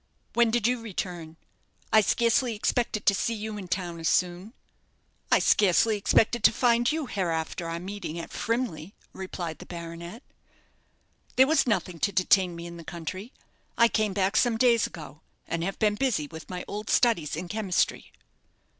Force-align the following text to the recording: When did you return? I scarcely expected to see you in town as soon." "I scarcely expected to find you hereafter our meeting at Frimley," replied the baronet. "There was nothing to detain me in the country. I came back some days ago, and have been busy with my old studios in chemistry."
When 0.33 0.49
did 0.49 0.65
you 0.65 0.81
return? 0.81 1.37
I 1.93 2.01
scarcely 2.01 2.55
expected 2.55 3.05
to 3.05 3.13
see 3.13 3.35
you 3.35 3.55
in 3.59 3.67
town 3.67 3.99
as 3.99 4.09
soon." 4.09 4.53
"I 5.31 5.37
scarcely 5.37 5.95
expected 5.95 6.43
to 6.43 6.51
find 6.51 6.91
you 6.91 7.05
hereafter 7.05 7.69
our 7.69 7.79
meeting 7.79 8.17
at 8.17 8.31
Frimley," 8.33 8.95
replied 9.13 9.59
the 9.59 9.67
baronet. 9.67 10.23
"There 11.35 11.45
was 11.45 11.67
nothing 11.67 11.99
to 11.99 12.11
detain 12.11 12.55
me 12.55 12.65
in 12.65 12.77
the 12.77 12.83
country. 12.83 13.31
I 13.77 13.87
came 13.89 14.13
back 14.13 14.37
some 14.37 14.57
days 14.57 14.87
ago, 14.87 15.21
and 15.47 15.63
have 15.63 15.77
been 15.77 15.93
busy 15.93 16.25
with 16.25 16.49
my 16.49 16.65
old 16.67 16.89
studios 16.89 17.35
in 17.35 17.47
chemistry." 17.47 18.11